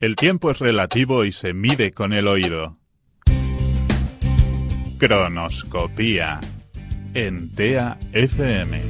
[0.00, 2.78] El tiempo es relativo y se mide con el oído.
[4.98, 6.40] Cronoscopía
[7.12, 8.89] en TEA FM.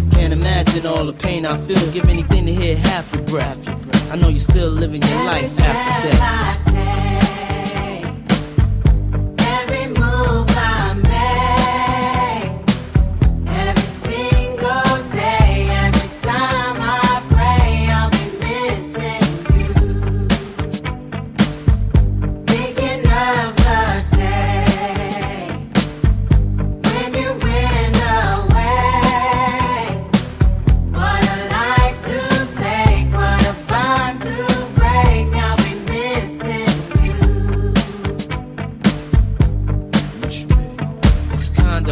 [0.11, 1.91] Can't imagine all the pain I feel.
[1.91, 4.11] Give anything to hear half your breath.
[4.11, 6.90] I know you're still living your life after death.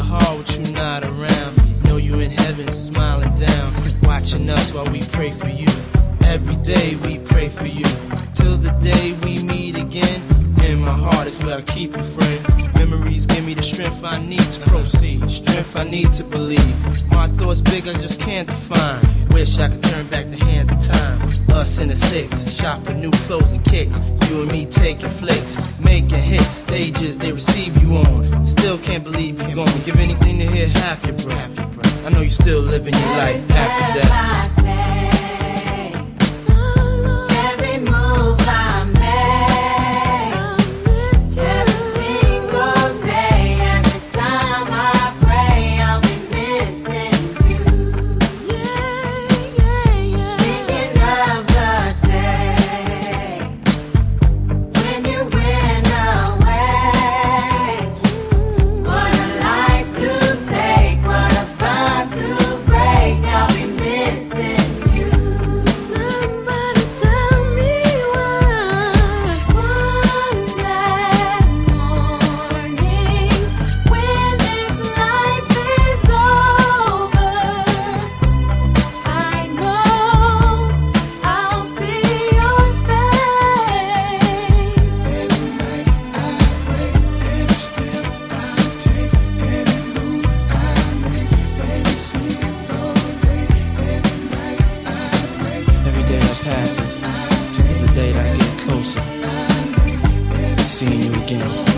[0.10, 1.84] Hard with you not around.
[1.84, 5.68] Know you in heaven smiling down, watching us while we pray for you.
[6.26, 7.86] Every day we pray for you.
[8.34, 10.22] Till the day we meet again.
[10.66, 12.74] In my heart is where I keep you, friend.
[12.76, 15.30] Memories give me the strength I need to proceed.
[15.30, 16.76] Strength I need to believe.
[17.12, 19.00] My thoughts big, I just can't define.
[19.30, 19.89] Wish I could
[21.60, 22.46] Us in the six,
[23.02, 24.00] new clothes and kicks.
[24.30, 28.46] You and me taking flicks, making hits, stages they receive you on.
[28.46, 29.82] Still can't believe gone.
[29.84, 32.06] Give anything to hear half your breath.
[32.06, 34.89] I know you're still living your life after death.
[101.32, 101.69] Again.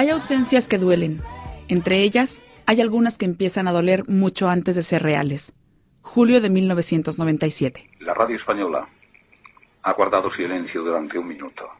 [0.00, 1.20] Hay ausencias que duelen.
[1.68, 5.52] Entre ellas, hay algunas que empiezan a doler mucho antes de ser reales.
[6.00, 7.86] Julio de 1997.
[7.98, 8.88] La radio española
[9.82, 11.70] ha guardado silencio durante un minuto.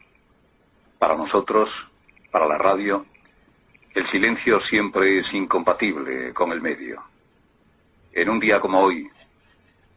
[0.99, 1.89] Para nosotros,
[2.31, 3.07] Para la radio,
[3.95, 7.03] el silencio siempre es incompatible con el medio.
[8.13, 9.09] En un día como hoy,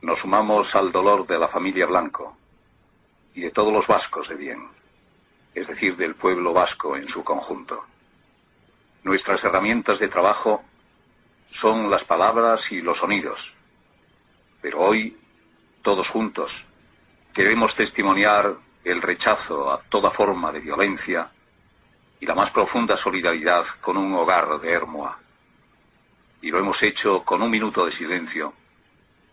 [0.01, 2.37] nos sumamos al dolor de la familia Blanco
[3.35, 4.65] y de todos los vascos de bien,
[5.53, 7.83] es decir, del pueblo vasco en su conjunto.
[9.03, 10.63] Nuestras herramientas de trabajo
[11.51, 13.53] son las palabras y los sonidos,
[14.61, 15.17] pero hoy,
[15.81, 16.65] todos juntos,
[17.33, 18.55] queremos testimoniar
[18.85, 21.29] el rechazo a toda forma de violencia
[22.21, 25.19] y la más profunda solidaridad con un hogar de Hermoa.
[26.41, 28.53] Y lo hemos hecho con un minuto de silencio,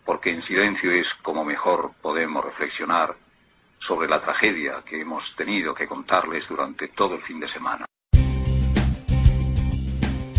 [0.03, 3.15] porque en silencio es como mejor podemos reflexionar
[3.79, 7.85] sobre la tragedia que hemos tenido que contarles durante todo el fin de semana.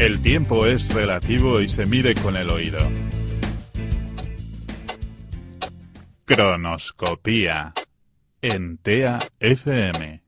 [0.03, 2.81] El tiempo es relativo y se mide con el oído.
[6.25, 7.73] Cronoscopía
[8.41, 10.22] en TEA FM.